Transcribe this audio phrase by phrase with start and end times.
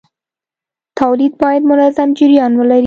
[0.99, 2.79] تولید باید منظم جریان ولري.